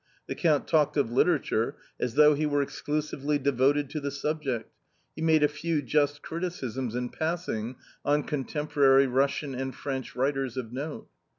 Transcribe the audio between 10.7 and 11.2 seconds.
note.